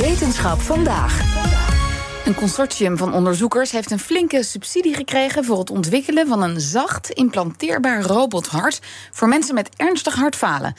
Wetenschap 0.00 0.60
vandaag. 0.60 1.20
Een 2.26 2.34
consortium 2.34 2.96
van 2.96 3.14
onderzoekers 3.14 3.70
heeft 3.70 3.90
een 3.90 3.98
flinke 3.98 4.42
subsidie 4.42 4.94
gekregen 4.94 5.44
voor 5.44 5.58
het 5.58 5.70
ontwikkelen 5.70 6.26
van 6.26 6.42
een 6.42 6.60
zacht 6.60 7.10
implanteerbaar 7.10 8.02
robothart 8.02 8.80
voor 9.10 9.28
mensen 9.28 9.54
met 9.54 9.68
ernstig 9.76 10.14
hartfalen. 10.14 10.74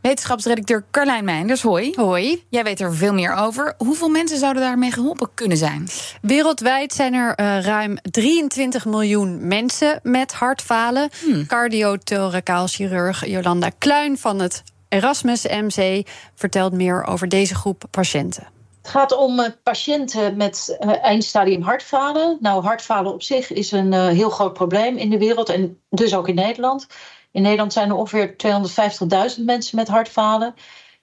Wetenschapsredacteur 0.00 0.84
Carlijn 0.90 1.24
Meinders, 1.24 1.62
hoi. 1.62 1.92
Hoi. 1.96 2.44
Jij 2.48 2.64
weet 2.64 2.80
er 2.80 2.94
veel 2.94 3.12
meer 3.12 3.34
over. 3.34 3.74
Hoeveel 3.78 4.08
mensen 4.08 4.38
zouden 4.38 4.62
daarmee 4.62 4.92
geholpen 4.92 5.30
kunnen 5.34 5.56
zijn? 5.56 5.88
Wereldwijd 6.22 6.92
zijn 6.92 7.14
er 7.14 7.40
uh, 7.40 7.60
ruim 7.60 7.96
23 8.10 8.84
miljoen 8.84 9.46
mensen 9.46 10.00
met 10.02 10.32
hartfalen. 10.32 11.10
Hmm. 11.24 11.46
Cardiotoracaal 11.46 12.66
chirurg 12.66 13.26
Jolanda 13.26 13.70
Kluin 13.78 14.18
van 14.18 14.38
het 14.38 14.62
Erasmus 14.88 15.46
MC 15.46 16.08
vertelt 16.34 16.72
meer 16.72 17.04
over 17.04 17.28
deze 17.28 17.54
groep 17.54 17.84
patiënten. 17.90 18.53
Het 18.84 18.92
gaat 18.92 19.16
om 19.16 19.38
uh, 19.38 19.46
patiënten 19.62 20.36
met 20.36 20.76
uh, 20.80 21.02
eindstadium 21.02 21.62
hartfalen. 21.62 22.36
Nou, 22.40 22.62
hartfalen 22.62 23.12
op 23.12 23.22
zich 23.22 23.52
is 23.52 23.72
een 23.72 23.92
heel 23.92 24.30
groot 24.30 24.52
probleem 24.52 24.96
in 24.96 25.10
de 25.10 25.18
wereld 25.18 25.48
en 25.48 25.80
dus 25.90 26.14
ook 26.14 26.28
in 26.28 26.34
Nederland. 26.34 26.86
In 27.30 27.42
Nederland 27.42 27.72
zijn 27.72 27.88
er 27.88 27.96
ongeveer 27.96 28.34
250.000 29.38 29.44
mensen 29.44 29.76
met 29.76 29.88
hartfalen. 29.88 30.54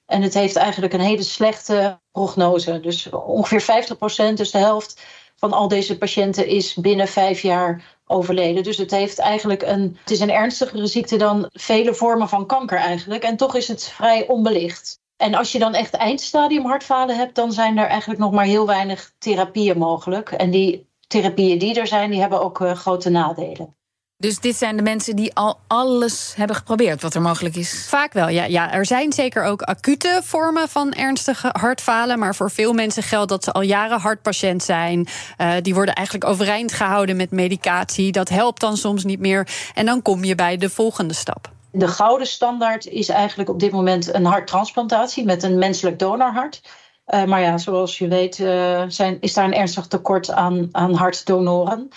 En 0.05 0.21
het 0.21 0.33
heeft 0.33 0.55
eigenlijk 0.55 0.93
een 0.93 0.99
hele 0.99 1.23
slechte 1.23 1.99
prognose. 2.11 2.79
Dus 2.79 3.09
ongeveer 3.09 3.85
50% 4.31 4.33
dus 4.33 4.51
de 4.51 4.57
helft 4.57 5.01
van 5.35 5.53
al 5.53 5.67
deze 5.67 5.97
patiënten 5.97 6.47
is 6.47 6.73
binnen 6.73 7.07
vijf 7.07 7.41
jaar 7.41 7.97
overleden. 8.05 8.63
Dus 8.63 8.77
het 8.77 8.91
heeft 8.91 9.19
eigenlijk 9.19 9.61
een. 9.61 9.97
Het 9.99 10.11
is 10.11 10.19
een 10.19 10.31
ernstigere 10.31 10.87
ziekte 10.87 11.17
dan 11.17 11.49
vele 11.53 11.93
vormen 11.93 12.29
van 12.29 12.45
kanker 12.45 12.77
eigenlijk. 12.77 13.23
En 13.23 13.37
toch 13.37 13.55
is 13.55 13.67
het 13.67 13.83
vrij 13.83 14.27
onbelicht. 14.27 15.00
En 15.21 15.33
als 15.33 15.51
je 15.51 15.59
dan 15.59 15.73
echt 15.73 15.93
eindstadium 15.93 16.65
hartfalen 16.65 17.17
hebt, 17.17 17.35
dan 17.35 17.51
zijn 17.51 17.77
er 17.77 17.87
eigenlijk 17.87 18.19
nog 18.19 18.31
maar 18.31 18.45
heel 18.45 18.67
weinig 18.67 19.11
therapieën 19.17 19.77
mogelijk. 19.77 20.31
En 20.31 20.51
die 20.51 20.89
therapieën 21.07 21.59
die 21.59 21.79
er 21.79 21.87
zijn, 21.87 22.11
die 22.11 22.19
hebben 22.19 22.41
ook 22.43 22.59
uh, 22.59 22.71
grote 22.71 23.09
nadelen. 23.09 23.75
Dus 24.17 24.39
dit 24.39 24.55
zijn 24.55 24.75
de 24.75 24.81
mensen 24.81 25.15
die 25.15 25.35
al 25.35 25.59
alles 25.67 26.33
hebben 26.35 26.55
geprobeerd 26.55 27.01
wat 27.01 27.13
er 27.13 27.21
mogelijk 27.21 27.55
is? 27.55 27.85
Vaak 27.89 28.13
wel, 28.13 28.29
ja. 28.29 28.43
ja. 28.43 28.71
Er 28.71 28.85
zijn 28.85 29.13
zeker 29.13 29.43
ook 29.43 29.61
acute 29.61 30.21
vormen 30.23 30.69
van 30.69 30.93
ernstige 30.93 31.49
hartfalen. 31.51 32.19
Maar 32.19 32.35
voor 32.35 32.51
veel 32.51 32.73
mensen 32.73 33.03
geldt 33.03 33.29
dat 33.29 33.43
ze 33.43 33.51
al 33.51 33.61
jaren 33.61 33.99
hartpatiënt 33.99 34.63
zijn. 34.63 35.07
Uh, 35.37 35.53
die 35.61 35.73
worden 35.73 35.95
eigenlijk 35.95 36.27
overeind 36.27 36.73
gehouden 36.73 37.15
met 37.15 37.31
medicatie. 37.31 38.11
Dat 38.11 38.29
helpt 38.29 38.61
dan 38.61 38.77
soms 38.77 39.03
niet 39.03 39.19
meer. 39.19 39.47
En 39.73 39.85
dan 39.85 40.01
kom 40.01 40.23
je 40.23 40.35
bij 40.35 40.57
de 40.57 40.69
volgende 40.69 41.13
stap. 41.13 41.51
De 41.71 41.87
gouden 41.87 42.27
standaard 42.27 42.87
is 42.87 43.09
eigenlijk 43.09 43.49
op 43.49 43.59
dit 43.59 43.71
moment 43.71 44.13
een 44.13 44.25
harttransplantatie 44.25 45.25
met 45.25 45.43
een 45.43 45.57
menselijk 45.57 45.99
donorhart. 45.99 46.61
Uh, 47.07 47.23
maar 47.23 47.41
ja, 47.41 47.57
zoals 47.57 47.97
je 47.97 48.07
weet 48.07 48.39
uh, 48.39 48.83
zijn, 48.87 49.17
is 49.21 49.33
daar 49.33 49.45
een 49.45 49.53
ernstig 49.53 49.87
tekort 49.87 50.31
aan, 50.31 50.69
aan 50.71 50.93
hartdonoren 50.93 51.89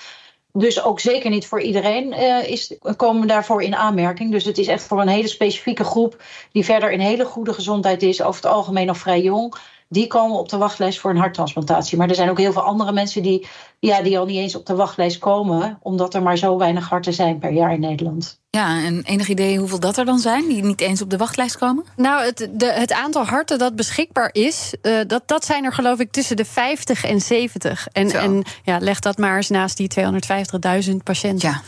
dus 0.57 0.83
ook 0.83 1.01
zeker 1.01 1.31
niet 1.31 1.47
voor 1.47 1.61
iedereen 1.61 2.13
uh, 2.13 2.49
is, 2.49 2.75
komen 2.97 3.27
daarvoor 3.27 3.63
in 3.63 3.75
aanmerking. 3.75 4.31
Dus 4.31 4.45
het 4.45 4.59
is 4.59 4.67
echt 4.67 4.83
voor 4.83 5.01
een 5.01 5.09
hele 5.09 5.29
specifieke 5.29 5.85
groep 5.85 6.23
die 6.53 6.65
verder 6.65 6.93
in 6.93 7.01
hele 7.01 7.25
goede 7.25 7.53
gezondheid 7.53 8.03
is, 8.03 8.23
over 8.23 8.43
het 8.43 8.53
algemeen 8.53 8.87
nog 8.87 8.99
vrij 8.99 9.23
jong. 9.23 9.55
Die 9.89 10.07
komen 10.07 10.39
op 10.39 10.49
de 10.49 10.57
wachtlijst 10.57 10.99
voor 10.99 11.11
een 11.11 11.17
harttransplantatie. 11.17 11.99
Maar 11.99 12.09
er 12.09 12.15
zijn 12.15 12.31
ook 12.31 12.39
heel 12.39 12.53
veel 12.53 12.63
andere 12.63 12.93
mensen 12.93 13.23
die, 13.23 13.47
ja, 13.87 14.03
die 14.03 14.19
al 14.19 14.27
niet 14.27 14.37
eens 14.37 14.55
op 14.55 14.67
de 14.67 14.75
wachtlijst 14.75 15.19
komen, 15.19 15.79
omdat 15.83 16.15
er 16.15 16.23
maar 16.23 16.39
zo 16.39 16.59
weinig 16.59 16.89
harten 16.89 17.13
zijn 17.13 17.39
per 17.39 17.53
jaar 17.53 17.73
in 17.73 17.81
Nederland. 17.81 18.43
Ja, 18.55 18.85
en 18.85 19.03
enig 19.05 19.29
idee 19.29 19.59
hoeveel 19.59 19.81
dat 19.81 19.97
er 19.97 20.05
dan 20.05 20.19
zijn 20.19 20.49
die 20.49 20.65
niet 20.65 20.81
eens 20.81 21.03
op 21.03 21.11
de 21.11 21.17
wachtlijst 21.17 21.59
komen? 21.59 21.85
Nou, 21.97 22.25
het, 22.25 22.49
de, 22.51 22.73
het 22.73 22.93
aantal 22.93 23.25
harten 23.25 23.59
dat 23.59 23.77
beschikbaar 23.77 24.29
is, 24.33 24.75
uh, 24.83 25.01
dat, 25.07 25.23
dat 25.27 25.45
zijn 25.45 25.65
er 25.65 25.73
geloof 25.73 25.99
ik 25.99 26.11
tussen 26.11 26.37
de 26.37 26.45
50 26.45 27.05
en 27.05 27.21
70. 27.21 27.87
En, 27.93 28.11
en 28.11 28.43
ja, 28.63 28.79
leg 28.79 28.99
dat 28.99 29.19
maar 29.19 29.37
eens 29.37 29.49
naast 29.49 29.77
die 29.77 29.91
250.000 30.89 30.97
patiënten. 31.05 31.49
Ja. 31.49 31.61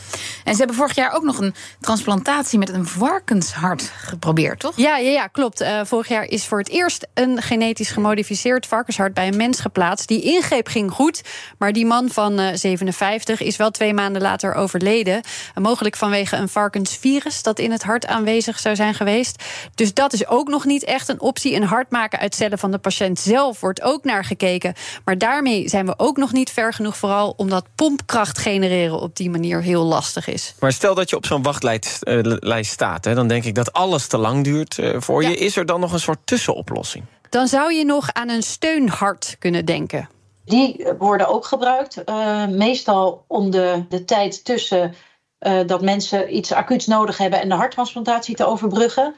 En 0.45 0.53
ze 0.53 0.59
hebben 0.59 0.77
vorig 0.77 0.95
jaar 0.95 1.13
ook 1.13 1.23
nog 1.23 1.39
een 1.39 1.55
transplantatie 1.81 2.59
met 2.59 2.69
een 2.73 2.87
varkenshart 2.87 3.93
geprobeerd, 3.97 4.61
toch? 4.61 4.77
Ja, 4.77 4.97
ja, 4.97 5.11
ja 5.11 5.27
klopt. 5.27 5.63
Uh, 5.63 5.81
vorig 5.85 6.09
jaar 6.09 6.25
is 6.25 6.47
voor 6.47 6.59
het 6.59 6.69
eerst 6.69 7.07
een 7.15 7.43
genetisch 7.43 7.91
gemodificeerd 7.91 8.67
varkenshart 8.67 9.15
bij 9.15 9.29
een 9.29 9.37
mens 9.37 9.61
geplaatst. 9.61 10.09
Die 10.09 10.23
ingreep 10.23 10.69
ging 10.69 10.91
goed, 10.91 11.23
maar 11.59 11.73
die 11.73 11.87
man 11.87 12.06
van 12.13 12.41
uh, 12.41 12.49
57 12.55 13.41
is 13.41 13.57
wel 13.57 13.71
twee 13.71 13.95
maanden 13.95 14.23
later 14.23 14.55
overleden. 14.55 15.21
mogelijk 15.55 15.97
vanwege 15.97 16.37
een 16.37 16.49
varken 16.49 16.87
virus 16.87 17.43
dat 17.43 17.59
in 17.59 17.71
het 17.71 17.83
hart 17.83 18.07
aanwezig 18.07 18.59
zou 18.59 18.77
zijn 18.77 18.95
geweest. 18.95 19.45
Dus 19.75 19.95
dat 19.95 20.13
is 20.13 20.27
ook 20.27 20.49
nog 20.49 20.65
niet 20.65 20.85
echt 20.85 21.09
een 21.09 21.21
optie. 21.21 21.55
Een 21.55 21.63
hart 21.63 21.91
maken 21.91 22.19
uit 22.19 22.35
cellen 22.35 22.59
van 22.59 22.71
de 22.71 22.79
patiënt 22.79 23.19
zelf 23.19 23.61
wordt 23.61 23.83
ook 23.83 24.05
naar 24.05 24.25
gekeken. 24.25 24.75
Maar 25.05 25.19
daarmee 25.19 25.69
zijn 25.69 25.87
we 25.87 25.95
ook 25.97 26.17
nog 26.17 26.33
niet 26.33 26.51
ver 26.51 26.73
genoeg, 26.73 26.97
vooral 26.97 27.35
omdat 27.37 27.67
pompkracht 27.75 28.39
genereren 28.39 29.01
op 29.01 29.17
die 29.17 29.31
manier 29.31 29.63
heel 29.63 29.85
lastig 29.85 30.27
is. 30.27 30.55
Maar 30.59 30.73
stel 30.73 30.95
dat 30.95 31.11
je 31.11 31.17
op 31.17 31.27
zo'n 31.27 31.43
wachtlijst 31.43 31.99
uh, 32.03 32.63
staat, 32.63 33.05
hè, 33.05 33.15
dan 33.15 33.29
denk 33.29 33.45
ik 33.45 33.55
dat 33.55 33.73
alles 33.73 34.07
te 34.07 34.19
lang 34.19 34.45
duurt 34.45 34.79
uh, 34.79 35.01
voor 35.01 35.23
ja. 35.23 35.29
je. 35.29 35.37
Is 35.37 35.57
er 35.57 35.67
dan 35.67 35.81
nog 35.81 35.93
een 35.93 36.01
soort 36.01 36.19
tussenoplossing? 36.25 37.05
Dan 37.31 37.47
zou 37.47 37.73
je 37.73 37.85
nog 37.85 38.13
aan 38.13 38.29
een 38.29 38.43
steunhart 38.43 39.37
kunnen 39.39 39.65
denken. 39.65 40.09
Die 40.47 40.87
worden 40.99 41.29
ook 41.29 41.45
gebruikt, 41.45 42.03
uh, 42.09 42.47
meestal 42.47 43.25
om 43.27 43.51
de, 43.51 43.85
de 43.89 44.05
tijd 44.05 44.45
tussen 44.45 44.95
uh, 45.41 45.67
dat 45.67 45.83
mensen 45.83 46.37
iets 46.37 46.53
acuuts 46.53 46.87
nodig 46.87 47.19
hebben 47.19 47.41
en 47.41 47.49
de 47.49 47.55
harttransplantatie 47.55 48.37
te 48.37 48.47
overbruggen. 48.47 49.15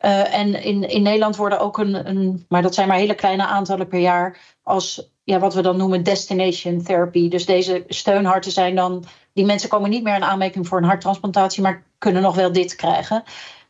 Uh, 0.00 0.34
en 0.34 0.62
in, 0.62 0.88
in 0.88 1.02
Nederland 1.02 1.36
worden 1.36 1.60
ook 1.60 1.78
een, 1.78 2.08
een, 2.08 2.44
maar 2.48 2.62
dat 2.62 2.74
zijn 2.74 2.88
maar 2.88 2.96
hele 2.96 3.14
kleine 3.14 3.46
aantallen 3.46 3.88
per 3.88 4.00
jaar, 4.00 4.38
als 4.62 5.10
ja, 5.24 5.38
wat 5.38 5.54
we 5.54 5.62
dan 5.62 5.76
noemen 5.76 6.02
destination 6.02 6.82
therapy. 6.82 7.28
Dus 7.28 7.46
deze 7.46 7.84
steunharten 7.88 8.52
zijn 8.52 8.74
dan, 8.74 9.04
die 9.32 9.44
mensen 9.44 9.68
komen 9.68 9.90
niet 9.90 10.02
meer 10.02 10.14
in 10.14 10.24
aanmerking 10.24 10.68
voor 10.68 10.78
een 10.78 10.84
harttransplantatie, 10.84 11.62
maar 11.62 11.82
kunnen 11.98 12.22
nog 12.22 12.34
wel 12.34 12.52
dit 12.52 12.74
krijgen. 12.74 13.22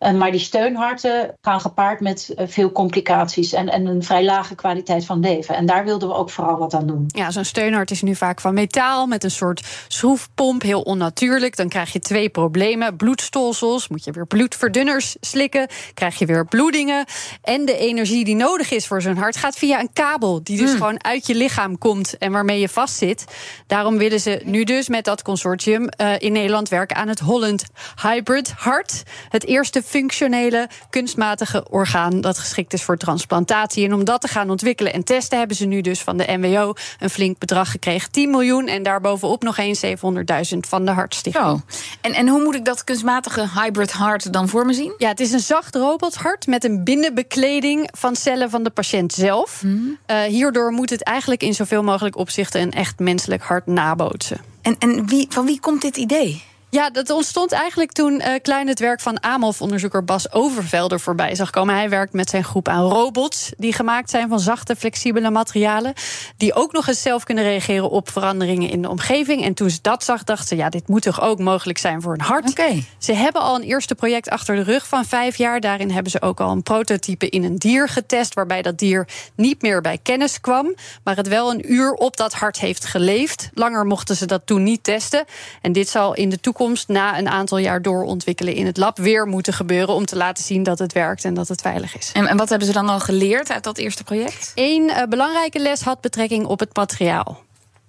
Uh, 0.03 0.13
maar 0.13 0.31
die 0.31 0.41
steunharten 0.41 1.35
gaan 1.41 1.61
gepaard 1.61 2.01
met 2.01 2.35
uh, 2.39 2.47
veel 2.49 2.73
complicaties 2.73 3.53
en, 3.53 3.69
en 3.69 3.87
een 3.87 4.03
vrij 4.03 4.25
lage 4.25 4.55
kwaliteit 4.55 5.05
van 5.05 5.21
leven. 5.21 5.55
En 5.55 5.67
daar 5.67 5.85
wilden 5.85 6.09
we 6.09 6.15
ook 6.15 6.31
vooral 6.31 6.59
wat 6.59 6.75
aan 6.75 6.87
doen. 6.87 7.05
Ja, 7.07 7.31
zo'n 7.31 7.45
steunhart 7.45 7.91
is 7.91 8.03
nu 8.03 8.15
vaak 8.15 8.41
van 8.41 8.55
metaal 8.55 9.07
met 9.07 9.25
een 9.25 9.31
soort 9.31 9.63
schroefpomp, 9.89 10.63
heel 10.63 10.81
onnatuurlijk. 10.81 11.57
Dan 11.57 11.69
krijg 11.69 11.93
je 11.93 12.01
twee 12.01 12.29
problemen: 12.29 12.97
bloedstolsels, 12.97 13.89
moet 13.89 14.05
je 14.05 14.13
weer 14.13 14.27
bloedverdunners 14.27 15.17
slikken, 15.21 15.69
krijg 15.95 16.19
je 16.19 16.27
weer 16.27 16.47
bloedingen. 16.47 17.05
En 17.43 17.65
de 17.65 17.77
energie 17.77 18.25
die 18.25 18.37
nodig 18.37 18.71
is 18.71 18.87
voor 18.87 19.03
zo'n 19.03 19.17
hart 19.17 19.37
gaat 19.37 19.57
via 19.57 19.81
een 19.81 19.93
kabel, 19.93 20.43
die 20.43 20.57
dus 20.57 20.69
hmm. 20.69 20.79
gewoon 20.79 21.05
uit 21.05 21.27
je 21.27 21.35
lichaam 21.35 21.79
komt 21.79 22.19
en 22.19 22.33
waarmee 22.33 22.61
je 22.61 22.69
vastzit. 22.69 23.25
Daarom 23.67 23.99
willen 23.99 24.21
ze 24.21 24.41
nu 24.45 24.65
dus 24.65 24.89
met 24.89 25.05
dat 25.05 25.23
consortium 25.23 25.89
uh, 26.01 26.13
in 26.19 26.33
Nederland 26.33 26.69
werken 26.69 26.97
aan 26.97 27.09
het 27.09 27.19
Holland 27.19 27.65
Hybrid 28.03 28.53
Hart. 28.57 29.03
Het 29.29 29.47
eerste 29.47 29.83
functionele, 29.93 30.69
kunstmatige 30.91 31.67
orgaan 31.71 32.21
dat 32.21 32.39
geschikt 32.39 32.73
is 32.73 32.83
voor 32.83 32.97
transplantatie. 32.97 33.85
En 33.85 33.95
om 33.95 34.05
dat 34.05 34.21
te 34.21 34.29
gaan 34.29 34.51
ontwikkelen 34.51 34.93
en 34.93 35.05
testen, 35.05 35.39
hebben 35.39 35.57
ze 35.57 35.65
nu 35.65 35.81
dus 35.81 36.01
van 36.01 36.17
de 36.17 36.25
NWO 36.27 36.73
een 36.99 37.11
flink 37.11 37.39
bedrag 37.39 37.71
gekregen: 37.71 38.11
10 38.11 38.31
miljoen. 38.31 38.67
En 38.67 38.83
daarbovenop 38.83 39.43
nog 39.43 39.59
eens 39.59 39.85
700.000 39.85 40.59
van 40.69 40.85
de 40.85 40.91
Hartstichting. 40.91 41.47
Oh. 41.47 41.61
En, 42.01 42.13
en 42.13 42.29
hoe 42.29 42.43
moet 42.43 42.55
ik 42.55 42.65
dat 42.65 42.85
kunstmatige 42.85 43.49
hybrid 43.55 43.93
hart 43.93 44.33
dan 44.33 44.49
voor 44.49 44.67
me 44.67 44.73
zien? 44.73 44.95
Ja, 44.99 45.09
het 45.09 45.21
is 45.21 45.33
een 45.33 45.41
zacht 45.41 45.75
robothart 45.75 46.47
met 46.47 46.65
een 46.65 46.85
binnenbekleding 46.85 47.89
van 47.99 48.17
cellen 48.17 48.51
van 48.51 48.63
de 48.63 48.71
patiënt 48.71 49.13
zelf. 49.13 49.63
Mm. 49.63 49.99
Uh, 50.07 50.21
hierdoor 50.23 50.71
moet 50.71 50.91
het 50.91 51.03
eigenlijk 51.03 51.43
in 51.43 51.55
zoveel 51.55 51.83
mogelijk 51.83 52.17
opzichten 52.17 52.61
een 52.61 52.73
echt 52.73 52.99
menselijk 52.99 53.43
hart 53.43 53.67
nabootsen. 53.67 54.41
En, 54.63 54.77
en 54.79 55.07
wie, 55.07 55.27
van 55.29 55.47
wie 55.47 55.61
komt 55.61 55.83
dit 55.83 55.97
idee? 55.97 56.43
Ja, 56.75 56.91
dat 56.91 57.11
ontstond 57.11 57.53
eigenlijk 57.53 57.93
toen 57.93 58.13
uh, 58.13 58.27
Klein 58.43 58.69
het 58.69 58.79
werk 58.79 59.01
van 59.01 59.21
AMOF-onderzoeker 59.21 60.05
Bas 60.05 60.33
Overvelder 60.33 61.01
voorbij 61.01 61.35
zag 61.35 61.51
komen. 61.51 61.75
Hij 61.75 61.89
werkt 61.89 62.13
met 62.13 62.31
zijn 62.31 62.45
groep 62.45 62.69
aan 62.69 62.89
robots 62.89 63.53
die 63.57 63.73
gemaakt 63.73 64.11
zijn 64.11 64.29
van 64.29 64.41
zachte, 64.41 64.77
flexibele 64.77 65.31
materialen. 65.31 65.93
Die 66.37 66.55
ook 66.55 66.73
nog 66.73 66.89
eens 66.89 67.03
zelf 67.03 67.25
kunnen 67.25 67.45
reageren 67.45 67.91
op 67.91 68.11
veranderingen 68.11 68.71
in 68.71 68.83
de 68.83 68.89
omgeving. 68.89 69.45
En 69.45 69.55
toen 69.55 69.71
ze 69.71 69.79
dat 69.83 70.05
zag, 70.05 70.25
dachten 70.25 70.47
ze: 70.47 70.57
ja, 70.57 70.69
dit 70.69 70.89
moet 70.89 71.03
toch 71.03 71.21
ook 71.21 71.39
mogelijk 71.39 71.79
zijn 71.79 72.03
voor 72.03 72.13
een 72.13 72.21
hart. 72.21 72.51
Okay. 72.51 72.85
Ze 72.99 73.13
hebben 73.13 73.43
al 73.43 73.55
een 73.55 73.63
eerste 73.63 73.95
project 73.95 74.31
achter 74.31 74.57
de 74.57 74.63
rug 74.63 74.87
van 74.87 75.05
vijf 75.05 75.37
jaar. 75.37 75.61
Daarin 75.61 75.91
hebben 75.91 76.13
ze 76.13 76.23
ook 76.23 76.41
al 76.41 76.51
een 76.51 76.63
prototype 76.63 77.29
in 77.29 77.45
een 77.45 77.57
dier 77.57 77.89
getest, 77.89 78.35
waarbij 78.35 78.63
dat 78.63 78.79
dier 78.79 79.09
niet 79.35 79.63
meer 79.63 79.81
bij 79.81 79.99
kennis 80.03 80.41
kwam, 80.41 80.75
maar 81.05 81.17
het 81.17 81.29
wel 81.29 81.51
een 81.51 81.73
uur 81.73 81.93
op 81.93 82.17
dat 82.17 82.33
hart 82.33 82.59
heeft 82.59 82.85
geleefd. 82.85 83.51
Langer 83.55 83.87
mochten 83.87 84.17
ze 84.17 84.27
dat 84.27 84.43
toen 84.45 84.63
niet 84.63 84.85
testen. 84.85 85.25
En 85.61 85.73
dit 85.73 85.89
zal 85.89 86.15
in 86.15 86.29
de 86.29 86.41
toekomst 86.41 86.61
na 86.87 87.19
een 87.19 87.29
aantal 87.29 87.59
jaar 87.59 87.83
doorontwikkelen 87.83 88.55
in 88.55 88.67
het 88.67 88.77
lab 88.77 88.99
weer 88.99 89.27
moeten 89.27 89.53
gebeuren 89.53 89.95
om 89.95 90.07
te 90.07 90.17
laten 90.17 90.45
zien 90.45 90.63
dat 90.63 90.79
het 90.79 90.93
werkt 90.93 91.25
en 91.25 91.35
dat 91.35 91.49
het 91.49 91.61
veilig 91.61 91.97
is. 91.97 92.11
En, 92.13 92.27
en 92.27 92.37
wat 92.37 92.49
hebben 92.49 92.67
ze 92.67 92.73
dan 92.73 92.89
al 92.89 93.01
geleerd 93.01 93.51
uit 93.51 93.65
dat 93.65 93.79
eerste 93.79 94.05
project? 94.05 94.53
Eén 94.55 94.83
uh, 94.83 95.03
belangrijke 95.09 95.59
les 95.59 95.83
had 95.83 96.01
betrekking 96.01 96.47
op 96.47 96.61
het 96.61 96.77
materiaal. 96.77 97.41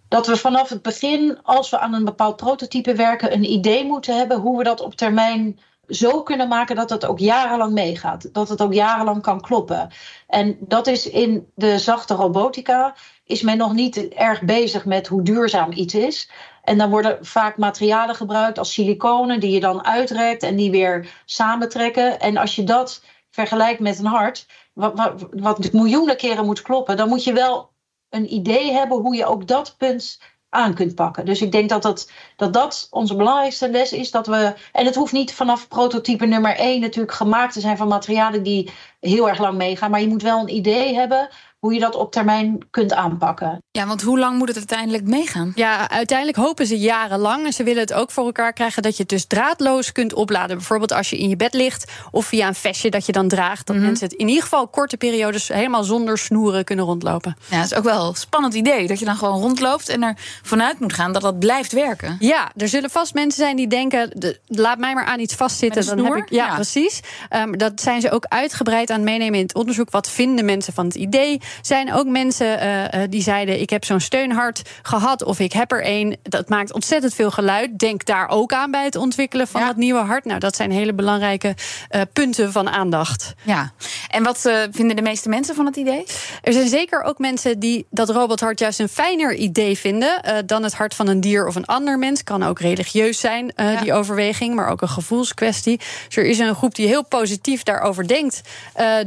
Dat 0.08 0.28
we 0.28 0.38
vanaf 0.38 0.70
het 0.70 0.82
begin, 0.82 1.40
als 1.44 1.70
we 1.70 1.80
aan 1.80 1.94
een 1.94 2.06
bepaald 2.06 2.36
prototype 2.36 2.96
werken, 2.96 3.34
een 3.34 3.52
idee 3.52 3.86
moeten 3.86 4.18
hebben 4.18 4.40
hoe 4.40 4.58
we 4.58 4.64
dat 4.64 4.82
op 4.82 4.96
termijn 4.96 5.60
zo 5.88 6.24
kunnen 6.24 6.48
maken 6.48 6.76
dat 6.76 6.90
het 6.90 7.06
ook 7.06 7.20
jarenlang 7.20 7.74
meegaat. 7.74 8.34
Dat 8.34 8.50
het 8.50 8.62
ook 8.62 8.74
jarenlang 8.74 9.22
kan 9.22 9.42
kloppen. 9.42 9.90
En 10.28 10.58
dat 10.60 10.88
is 10.88 11.10
in 11.10 11.52
de 11.56 11.80
zachte 11.80 12.14
robotica 12.14 12.96
is 13.26 13.42
men 13.42 13.58
nog 13.58 13.74
niet 13.74 14.08
erg 14.08 14.42
bezig 14.42 14.86
met 14.86 15.08
hoe 15.08 15.22
duurzaam 15.22 15.72
iets 15.72 15.96
is. 15.96 16.30
En 16.64 16.78
dan 16.78 16.90
worden 16.90 17.26
vaak 17.26 17.58
materialen 17.58 18.16
gebruikt 18.16 18.58
als 18.58 18.74
siliconen 18.74 19.40
die 19.40 19.52
je 19.52 19.60
dan 19.60 19.86
uitrekt 19.86 20.44
en 20.44 20.56
die 20.56 20.72
weer 20.72 21.22
samentrekken. 21.26 22.20
En 22.20 22.38
als 22.38 22.56
je 22.56 22.64
dat 22.64 23.04
vergelijkt 23.30 23.80
met 23.80 24.00
een 24.00 24.06
hart, 24.06 24.48
wat, 24.74 24.94
wat, 24.96 25.28
wat 25.32 25.72
miljoenen 25.72 26.18
keren 26.18 26.46
moet 26.46 26.62
kloppen, 26.62 26.98
dan 26.98 27.10
moet 27.10 27.24
je 27.24 27.34
wel 27.34 27.72
een 28.10 28.34
idee 28.34 28.72
hebben 28.72 28.98
hoe 28.98 29.16
je 29.16 29.26
ook 29.26 29.48
dat 29.48 29.76
punt 29.78 30.20
aan 30.54 30.74
kunt 30.74 30.96
pakken. 30.96 31.26
Dus 31.26 31.42
ik 31.42 31.52
denk 31.52 31.70
dat 31.70 31.82
dat, 31.82 32.12
dat 32.36 32.54
dat 32.54 32.88
onze 32.92 33.16
belangrijkste 33.16 33.70
les 33.70 33.94
is. 33.94 34.12
Dat 34.12 34.28
we, 34.28 34.54
en 34.72 34.86
het 34.86 34.96
hoeft 34.96 35.14
niet 35.14 35.34
vanaf 35.34 35.68
prototype 35.68 36.26
nummer 36.26 36.56
1 36.56 36.82
natuurlijk 36.82 37.14
gemaakt 37.14 37.54
te 37.54 37.60
zijn 37.60 37.78
van 37.78 37.88
materialen 37.88 38.44
die 38.44 38.70
heel 39.00 39.30
erg 39.30 39.40
lang 39.40 39.58
meegaan. 39.58 39.92
Maar 39.92 40.02
je 40.02 40.08
moet 40.08 40.22
wel 40.22 40.40
een 40.40 40.56
idee 40.56 40.96
hebben 40.96 41.30
hoe 41.60 41.74
je 41.74 41.80
dat 41.80 41.96
op 41.96 42.12
termijn 42.12 42.68
kunt 42.70 42.94
aanpakken. 42.94 43.64
Ja, 43.78 43.88
want 43.88 44.02
hoe 44.02 44.20
lang 44.20 44.38
moet 44.38 44.48
het 44.48 44.58
uiteindelijk 44.58 45.04
meegaan? 45.04 45.52
Ja, 45.56 45.90
uiteindelijk 45.90 46.38
hopen 46.38 46.66
ze 46.66 46.78
jarenlang. 46.78 47.46
En 47.46 47.54
ze 47.54 47.64
willen 47.64 47.82
het 47.82 47.94
ook 47.94 48.12
voor 48.12 48.26
elkaar 48.26 48.54
krijgen 48.54 48.82
dat 48.82 48.96
je 48.96 49.02
het 49.02 49.10
dus 49.10 49.26
draadloos 49.26 49.92
kunt 49.92 50.14
opladen. 50.14 50.58
Bijvoorbeeld 50.58 50.92
als 50.92 51.10
je 51.10 51.18
in 51.18 51.30
je 51.30 51.36
bed 51.36 51.54
ligt 51.54 51.92
of 52.12 52.26
via 52.26 52.48
een 52.48 52.56
vestje 52.56 52.90
dat 52.90 53.06
je 53.06 53.12
dan 53.12 53.28
draagt. 53.28 53.68
Dat 53.68 53.76
mhm. 53.76 53.86
mensen 53.86 54.08
het 54.08 54.16
in 54.16 54.28
ieder 54.28 54.44
geval 54.44 54.68
korte 54.68 54.98
periodes 54.98 55.48
helemaal 55.48 55.84
zonder 55.84 56.18
snoeren 56.18 56.64
kunnen 56.64 56.86
rondlopen. 56.86 57.38
Ja, 57.50 57.58
dat 57.58 57.72
is 57.72 57.78
ook 57.78 57.84
wel 57.84 58.08
een 58.08 58.16
spannend 58.16 58.54
idee. 58.54 58.88
Dat 58.88 59.00
je 59.00 59.06
dan 59.06 59.16
gewoon 59.16 59.42
rondloopt 59.42 59.90
en 59.90 60.04
er 60.04 60.18
vanuit 60.42 60.80
moet 60.80 60.94
gaan 60.94 61.14
dat 61.14 61.22
dat 61.22 61.40
blijft 61.40 61.72
werken. 61.72 62.18
Ja, 62.20 62.52
er 62.58 62.68
zullen 62.68 62.90
vast 62.90 63.14
mensen 63.14 63.44
zijn 63.44 63.56
die 63.56 63.68
denken: 63.68 64.10
de, 64.14 64.40
laat 64.46 64.78
mij 64.78 64.94
maar 64.94 65.06
aan 65.06 65.20
iets 65.20 65.36
vastzitten. 65.36 65.86
Dan 65.86 66.06
heb 66.06 66.16
ik, 66.16 66.30
ja, 66.30 66.54
precies. 66.56 67.00
Um, 67.30 67.58
dat 67.58 67.82
zijn 67.82 68.02
ze 68.02 68.12
ook 68.12 68.26
uitgebreid 68.28 68.90
aan 68.90 69.00
het 69.00 69.06
meenemen 69.06 69.40
in 69.40 69.46
het 69.46 69.56
onderzoek. 69.56 69.92
Wat 69.92 70.10
vinden 70.10 70.46
mensen 70.46 70.74
van 70.74 70.86
het 70.86 70.96
idee? 70.96 71.42
zijn 71.62 71.94
ook 71.94 72.06
mensen 72.06 72.66
uh, 72.66 73.02
die 73.10 73.22
zeiden: 73.22 73.62
Ik 73.64 73.70
heb 73.70 73.86
zo'n 73.86 74.00
steunhart 74.00 74.62
gehad 74.82 75.24
of 75.24 75.40
ik 75.40 75.54
heb 75.54 75.72
er 75.72 75.82
een. 75.86 76.18
Dat 76.24 76.50
maakt 76.50 76.74
ontzettend 76.74 77.14
veel 77.14 77.32
geluid. 77.32 77.80
Denk 77.80 78.06
daar 78.06 78.30
ook 78.30 78.54
aan 78.54 78.72
bij 78.72 78.84
het 78.84 78.96
ontwikkelen 78.96 79.48
van 79.48 79.62
dat 79.62 79.76
nieuwe 79.76 80.00
hart. 80.00 80.26
Nou, 80.26 80.40
dat 80.40 80.56
zijn 80.56 80.72
hele 80.72 80.94
belangrijke 80.94 81.56
uh, 81.92 82.02
punten 82.14 82.52
van 82.52 82.70
aandacht. 82.70 83.34
Ja, 83.44 83.72
en 84.10 84.24
wat 84.24 84.46
uh, 84.46 84.58
vinden 84.72 84.96
de 84.96 85.02
meeste 85.02 85.30
mensen 85.30 85.56
van 85.56 85.66
het 85.66 85.76
idee? 85.76 86.06
Er 86.42 86.54
zijn 86.54 86.68
zeker 86.68 87.02
ook 87.02 87.18
mensen 87.18 87.60
die 87.60 87.86
dat 87.90 88.10
robothart 88.10 88.60
juist 88.60 88.80
een 88.80 88.90
fijner 88.90 89.36
idee 89.36 89.78
vinden 89.78 90.46
dan 90.46 90.64
het 90.64 90.74
hart 90.74 90.94
van 90.94 91.08
een 91.08 91.22
dier 91.22 91.48
of 91.48 91.56
een 91.56 91.66
ander 91.66 92.00
mens. 92.00 92.24
Kan 92.24 92.44
ook 92.44 92.60
religieus 92.60 93.20
zijn, 93.20 93.52
ja. 93.56 93.82
die 93.82 93.94
overweging, 93.94 94.56
maar 94.56 94.70
ook 94.70 94.82
een 94.82 94.90
gevoelskwestie. 94.90 95.78
Dus 96.08 96.18
er 96.18 96.26
is 96.26 96.40
een 96.40 96.56
groep 96.56 96.76
die 96.76 96.88
heel 96.88 97.06
positief 97.06 97.64
daarover 97.64 98.08
denkt. 98.08 98.42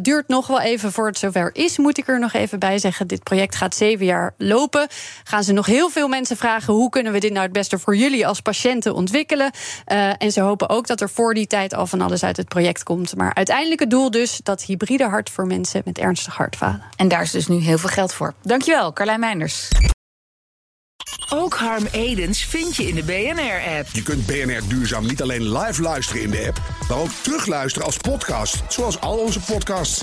duurt 0.00 0.29
nog 0.29 0.47
wel 0.47 0.61
even 0.61 0.93
voor 0.93 1.06
het 1.06 1.19
zover 1.19 1.50
is, 1.53 1.79
moet 1.79 1.99
ik 1.99 2.08
er 2.08 2.19
nog 2.19 2.32
even 2.32 2.58
bij 2.58 2.79
zeggen. 2.79 3.06
Dit 3.06 3.23
project 3.23 3.56
gaat 3.56 3.75
zeven 3.75 4.06
jaar 4.06 4.35
lopen. 4.46 4.88
Gaan 5.25 5.44
ze 5.44 5.52
nog 5.52 5.66
heel 5.66 5.90
veel 5.90 6.08
mensen 6.08 6.37
vragen: 6.37 6.75
hoe 6.75 6.90
kunnen 6.90 7.12
we 7.12 7.20
dit 7.20 7.32
nou 7.32 7.43
het 7.43 7.52
beste 7.52 7.78
voor 7.78 7.96
jullie 7.96 8.26
als 8.26 8.40
patiënten 8.40 8.94
ontwikkelen? 8.94 9.50
Uh, 9.87 10.12
en 10.19 10.32
ze 10.32 10.40
hopen 10.40 10.69
ook 10.69 10.87
dat 10.87 11.00
er 11.00 11.10
voor 11.10 11.34
die 11.34 11.46
tijd 11.46 11.75
al 11.75 11.87
van 11.87 12.00
alles 12.00 12.25
uit 12.25 12.37
het 12.37 12.48
project 12.48 12.82
komt. 12.82 13.16
Maar 13.16 13.34
uiteindelijk 13.34 13.81
het 13.81 13.90
doel 13.90 14.10
dus 14.10 14.40
dat 14.43 14.62
hybride 14.62 15.04
hart 15.04 15.31
voor 15.31 15.46
mensen 15.46 15.82
met 15.84 15.98
ernstig 15.98 16.37
hartfalen. 16.37 16.82
En 16.96 17.08
daar 17.08 17.22
is 17.22 17.31
dus 17.31 17.46
nu 17.46 17.56
heel 17.56 17.78
veel 17.78 17.88
geld 17.88 18.12
voor. 18.12 18.34
Dankjewel, 18.43 18.93
Carlijn 18.93 19.20
Meinders. 19.20 19.69
Ook 21.28 21.54
Harm 21.54 21.87
Edens 21.90 22.44
vind 22.44 22.76
je 22.76 22.88
in 22.88 22.94
de 22.94 23.02
BNR-app. 23.02 23.88
Je 23.93 24.02
kunt 24.02 24.26
BNR 24.26 24.69
Duurzaam 24.69 25.06
niet 25.06 25.22
alleen 25.22 25.52
live 25.58 25.82
luisteren 25.82 26.22
in 26.22 26.31
de 26.31 26.44
app, 26.46 26.60
maar 26.88 26.98
ook 26.98 27.10
terugluisteren 27.22 27.87
als 27.87 27.96
podcast, 27.96 28.62
zoals 28.69 29.00
al 29.00 29.16
onze 29.19 29.40
podcasts. 29.40 30.02